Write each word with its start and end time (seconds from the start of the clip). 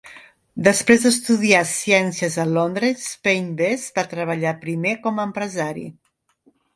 Després 0.67 1.03
d'estudiar 1.07 1.59
ciències 1.71 2.37
a 2.43 2.45
Londres, 2.53 3.03
Payne 3.27 3.53
Best 3.59 4.01
va 4.01 4.05
treballar 4.15 4.55
primer 4.65 4.95
com 5.05 5.21
a 5.21 5.27
empresari. 5.33 5.85